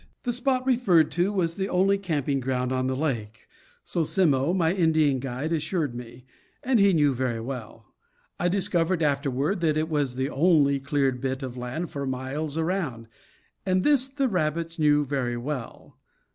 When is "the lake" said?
2.87-3.47